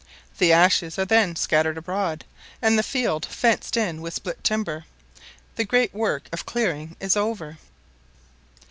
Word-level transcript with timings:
The 0.39 0.51
ashes 0.51 0.97
are 0.97 1.05
then 1.05 1.35
scattered 1.35 1.77
abroad, 1.77 2.25
and 2.59 2.75
the 2.75 2.81
field 2.81 3.23
fenced 3.23 3.77
in 3.77 4.01
with 4.01 4.15
split 4.15 4.43
timber; 4.43 4.85
the 5.57 5.63
great 5.63 5.93
work 5.93 6.27
of 6.33 6.43
clearing 6.47 6.95
is 6.99 7.15
over. 7.15 7.59